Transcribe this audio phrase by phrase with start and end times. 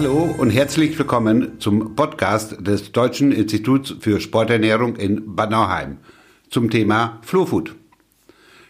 [0.00, 5.98] Hallo und herzlich willkommen zum Podcast des Deutschen Instituts für Sporternährung in Bad Nauheim
[6.48, 7.76] zum Thema Flowfood.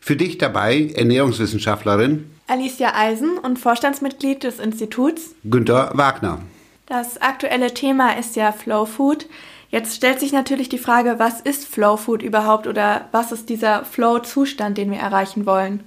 [0.00, 6.40] Für dich dabei Ernährungswissenschaftlerin Alicia Eisen und Vorstandsmitglied des Instituts Günter Wagner.
[6.86, 9.26] Das aktuelle Thema ist ja Flowfood.
[9.68, 14.78] Jetzt stellt sich natürlich die Frage, was ist Flowfood überhaupt oder was ist dieser Flow-Zustand,
[14.78, 15.84] den wir erreichen wollen?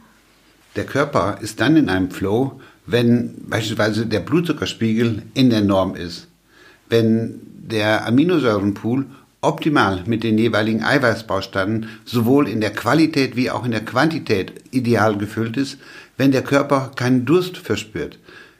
[0.75, 6.27] Der Körper ist dann in einem Flow, wenn beispielsweise der Blutzuckerspiegel in der Norm ist,
[6.89, 9.05] wenn der Aminosäurenpool
[9.41, 15.17] optimal mit den jeweiligen Eiweißbausteinen sowohl in der Qualität wie auch in der Quantität ideal
[15.17, 15.77] gefüllt ist,
[16.17, 18.19] wenn der Körper keinen Durst verspürt.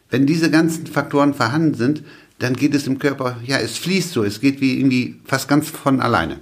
[0.10, 2.04] Wenn diese ganzen Faktoren vorhanden sind,
[2.40, 5.70] dann geht es im Körper, ja, es fließt so, es geht wie irgendwie fast ganz
[5.70, 6.38] von alleine.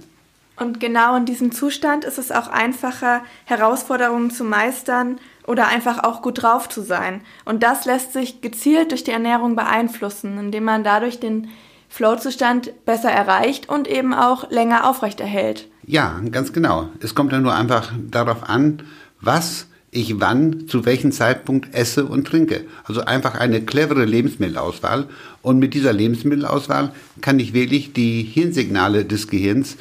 [0.56, 6.22] Und genau in diesem Zustand ist es auch einfacher, Herausforderungen zu meistern oder einfach auch
[6.22, 7.22] gut drauf zu sein.
[7.44, 11.48] Und das lässt sich gezielt durch die Ernährung beeinflussen, indem man dadurch den
[11.88, 15.68] Flow-Zustand besser erreicht und eben auch länger aufrechterhält.
[15.86, 16.88] Ja, ganz genau.
[17.00, 18.84] Es kommt dann nur einfach darauf an,
[19.20, 22.64] was ich wann, zu welchem Zeitpunkt esse und trinke.
[22.84, 25.08] Also einfach eine clevere Lebensmittelauswahl.
[25.42, 29.76] Und mit dieser Lebensmittelauswahl kann ich wirklich die Hirnsignale des Gehirns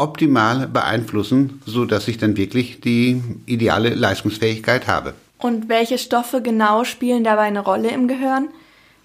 [0.00, 5.14] optimal beeinflussen, so dass ich dann wirklich die ideale Leistungsfähigkeit habe.
[5.38, 8.48] Und welche Stoffe genau spielen dabei eine Rolle im Gehirn?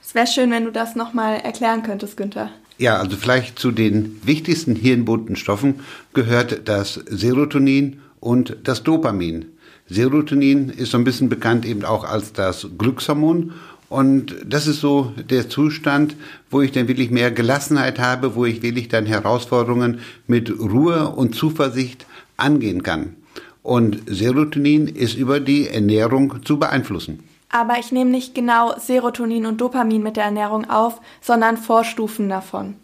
[0.02, 2.50] Es wäre schön, wenn du das nochmal erklären könntest, Günther.
[2.78, 5.80] Ja, also vielleicht zu den wichtigsten hirnbunten Stoffen
[6.14, 9.46] gehört das Serotonin und das Dopamin.
[9.88, 13.54] Serotonin ist so ein bisschen bekannt eben auch als das Glückshormon
[13.90, 16.16] und das ist so der Zustand,
[16.50, 21.36] wo ich dann wirklich mehr Gelassenheit habe, wo ich wirklich dann Herausforderungen mit Ruhe und
[21.36, 22.06] Zuversicht
[22.38, 23.16] angehen kann.
[23.62, 27.24] Und Serotonin ist über die Ernährung zu beeinflussen.
[27.50, 32.76] Aber ich nehme nicht genau Serotonin und Dopamin mit der Ernährung auf, sondern Vorstufen davon.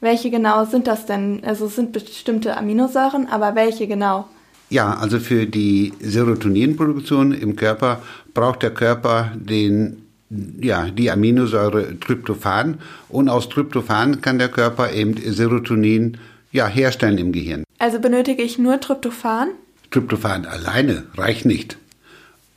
[0.00, 1.42] Welche genau sind das denn?
[1.44, 4.26] Also es sind bestimmte Aminosäuren, aber welche genau?
[4.70, 10.03] Ja, also für die Serotoninproduktion im Körper braucht der Körper den
[10.60, 12.78] ja, die Aminosäure Tryptophan
[13.08, 16.18] und aus Tryptophan kann der Körper eben Serotonin
[16.52, 17.64] ja, herstellen im Gehirn.
[17.78, 19.48] Also benötige ich nur Tryptophan?
[19.90, 21.76] Tryptophan alleine reicht nicht.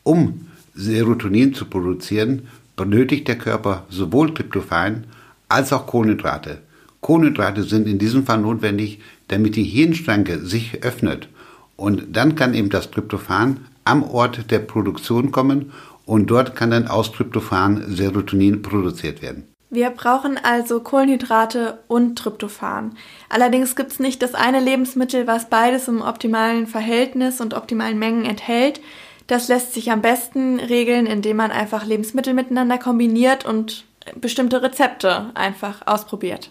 [0.04, 5.06] Um Serotonin zu produzieren, benötigt der Körper sowohl Tryptophan
[5.50, 6.60] als auch Kohlenhydrate.
[7.02, 11.30] Kohlenhydrate sind in diesem Fall notwendig, damit die Hirnschranke sich öffnet.
[11.76, 15.72] Und dann kann eben das Tryptophan am Ort der Produktion kommen
[16.08, 19.44] und dort kann dann aus Tryptophan Serotonin produziert werden.
[19.70, 22.96] Wir brauchen also Kohlenhydrate und Tryptophan.
[23.28, 28.24] Allerdings gibt es nicht das eine Lebensmittel, was beides im optimalen Verhältnis und optimalen Mengen
[28.24, 28.80] enthält.
[29.28, 33.84] Das lässt sich am besten regeln, indem man einfach Lebensmittel miteinander kombiniert und
[34.16, 36.50] bestimmte Rezepte einfach ausprobiert.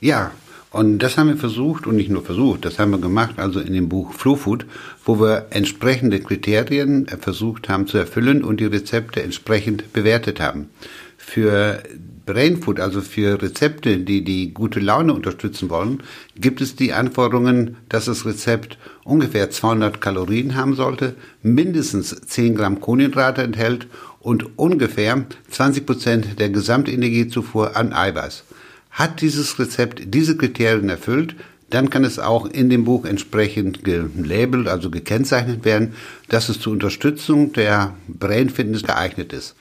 [0.00, 0.30] Ja,
[0.70, 3.72] und das haben wir versucht und nicht nur versucht, das haben wir gemacht, also in
[3.72, 4.66] dem Buch Flow Food,
[5.04, 10.68] wo wir entsprechende Kriterien versucht haben zu erfüllen und die Rezepte entsprechend bewertet haben.
[11.16, 11.82] Für
[12.26, 16.02] Brain Food, also für Rezepte, die die gute Laune unterstützen wollen,
[16.36, 22.80] gibt es die Anforderungen, dass das Rezept ungefähr 200 Kalorien haben sollte, mindestens 10 Gramm
[22.80, 23.86] Kohlenhydrate enthält
[24.20, 28.44] und ungefähr 20 Prozent der Gesamtenergiezufuhr an Eiweiß.
[28.98, 31.36] Hat dieses Rezept diese Kriterien erfüllt,
[31.70, 35.94] dann kann es auch in dem Buch entsprechend gelabelt, also gekennzeichnet werden,
[36.28, 39.54] dass es zur Unterstützung der Brain Fitness geeignet ist.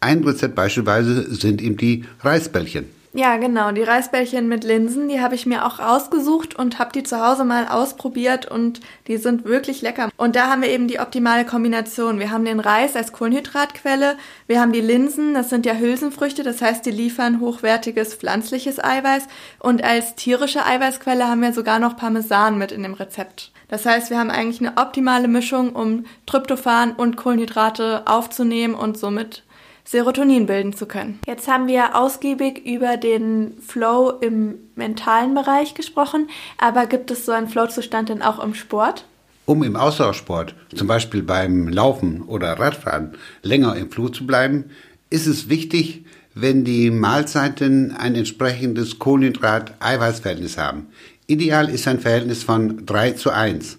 [0.00, 2.86] Ein Rezept beispielsweise sind eben die Reisbällchen.
[3.16, 3.70] Ja, genau.
[3.70, 7.44] Die Reisbällchen mit Linsen, die habe ich mir auch ausgesucht und habe die zu Hause
[7.44, 10.08] mal ausprobiert und die sind wirklich lecker.
[10.16, 12.18] Und da haben wir eben die optimale Kombination.
[12.18, 14.16] Wir haben den Reis als Kohlenhydratquelle,
[14.48, 19.28] wir haben die Linsen, das sind ja Hülsenfrüchte, das heißt, die liefern hochwertiges pflanzliches Eiweiß
[19.60, 23.52] und als tierische Eiweißquelle haben wir sogar noch Parmesan mit in dem Rezept.
[23.68, 29.44] Das heißt, wir haben eigentlich eine optimale Mischung, um Tryptophan und Kohlenhydrate aufzunehmen und somit
[29.86, 31.20] Serotonin bilden zu können.
[31.26, 36.28] Jetzt haben wir ausgiebig über den Flow im mentalen Bereich gesprochen,
[36.58, 39.04] aber gibt es so einen Flow-Zustand denn auch im Sport?
[39.46, 44.70] Um im Ausdauersport, zum Beispiel beim Laufen oder Radfahren, länger im Flow zu bleiben,
[45.10, 50.88] ist es wichtig, wenn die Mahlzeiten ein entsprechendes Kohlenhydrat-Eiweißverhältnis haben.
[51.26, 53.78] Ideal ist ein Verhältnis von 3 zu 1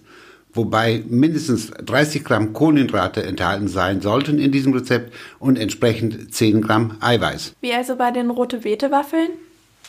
[0.56, 6.96] wobei mindestens 30 Gramm Kohlenhydrate enthalten sein sollten in diesem Rezept und entsprechend 10 Gramm
[7.00, 7.54] Eiweiß.
[7.60, 9.28] Wie also bei den rote Beete Waffeln?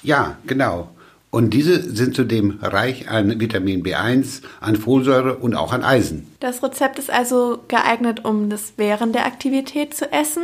[0.03, 0.89] Ja, genau.
[1.29, 6.25] Und diese sind zudem reich an Vitamin B1, an Folsäure und auch an Eisen.
[6.39, 10.43] Das Rezept ist also geeignet, um das während der Aktivität zu essen.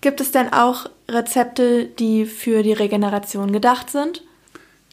[0.00, 4.22] Gibt es denn auch Rezepte, die für die Regeneration gedacht sind?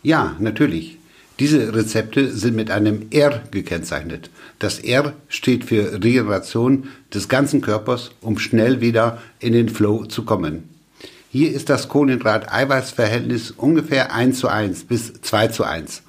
[0.01, 0.98] Ja, natürlich.
[1.40, 4.30] Diese Rezepte sind mit einem R gekennzeichnet.
[4.58, 10.24] Das R steht für Regeneration des ganzen Körpers, um schnell wieder in den Flow zu
[10.24, 10.70] kommen.
[11.30, 16.04] Hier ist das Kohlenhydrat-Eiweiß-Verhältnis ungefähr 1 zu 1 bis 2 zu 1.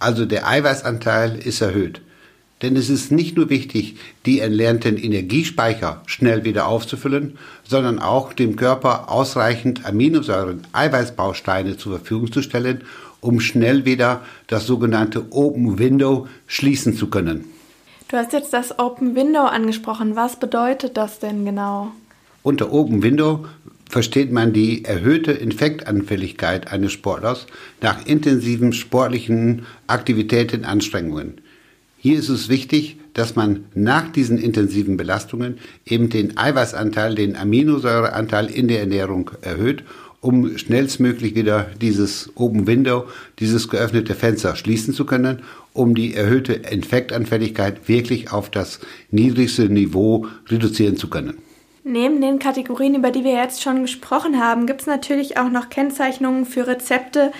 [0.00, 2.00] Also der Eiweißanteil ist erhöht.
[2.62, 8.54] Denn es ist nicht nur wichtig, die entlernten Energiespeicher schnell wieder aufzufüllen, sondern auch dem
[8.54, 12.82] Körper ausreichend Aminosäuren, Eiweißbausteine zur Verfügung zu stellen,
[13.20, 17.44] um schnell wieder das sogenannte Open Window schließen zu können.
[18.08, 20.16] Du hast jetzt das Open Window angesprochen.
[20.16, 21.92] Was bedeutet das denn genau?
[22.42, 23.46] Unter Open Window
[23.88, 27.46] versteht man die erhöhte Infektanfälligkeit eines Sportlers
[27.80, 31.41] nach intensiven sportlichen Aktivitäten, Anstrengungen.
[32.04, 38.46] Hier ist es wichtig, dass man nach diesen intensiven Belastungen eben den Eiweißanteil, den Aminosäureanteil
[38.46, 39.84] in der Ernährung erhöht,
[40.20, 43.04] um schnellstmöglich wieder dieses Open Window,
[43.38, 45.44] dieses geöffnete Fenster schließen zu können,
[45.74, 48.80] um die erhöhte Infektanfälligkeit wirklich auf das
[49.12, 51.38] niedrigste Niveau reduzieren zu können.
[51.84, 55.68] Neben den Kategorien, über die wir jetzt schon gesprochen haben, gibt es natürlich auch noch
[55.68, 57.30] Kennzeichnungen für Rezepte,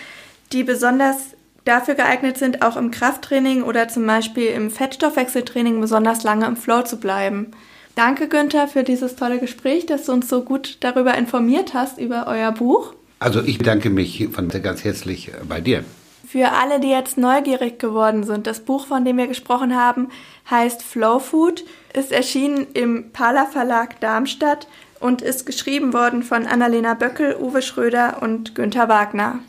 [0.52, 6.46] die besonders dafür geeignet sind, auch im Krafttraining oder zum Beispiel im Fettstoffwechseltraining besonders lange
[6.46, 7.52] im Flow zu bleiben.
[7.94, 12.26] Danke, Günther, für dieses tolle Gespräch, dass du uns so gut darüber informiert hast, über
[12.26, 12.94] euer Buch.
[13.18, 15.84] Also ich bedanke mich von ganz herzlich bei dir.
[16.26, 20.08] Für alle, die jetzt neugierig geworden sind, das Buch, von dem wir gesprochen haben,
[20.50, 24.66] heißt Flow Food, ist erschienen im Pala Verlag Darmstadt
[24.98, 29.40] und ist geschrieben worden von Annalena Böckel, Uwe Schröder und Günther Wagner.